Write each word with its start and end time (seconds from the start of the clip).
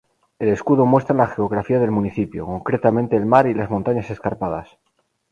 El 0.39 0.47
escudo 0.49 0.87
muestra 0.87 1.15
la 1.15 1.27
geografía 1.27 1.77
del 1.79 1.91
municipio, 1.91 2.47
concretamente 2.47 3.15
el 3.17 3.27
mar 3.27 3.45
y 3.45 3.53
las 3.53 3.69
montañas 3.69 4.09
escarpadas. 4.09 4.79